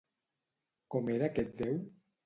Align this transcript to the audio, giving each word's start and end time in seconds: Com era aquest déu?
Com 0.95 1.13
era 1.19 1.31
aquest 1.31 1.57
déu? 1.65 1.81